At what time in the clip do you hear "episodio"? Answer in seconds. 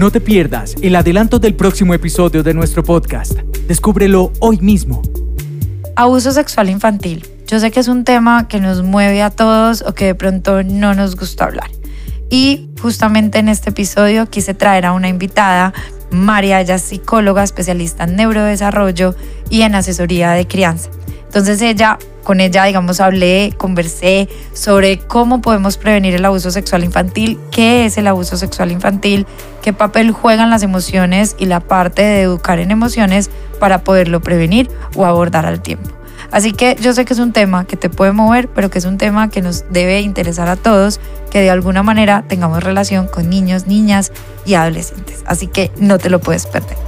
1.92-2.42, 13.68-14.24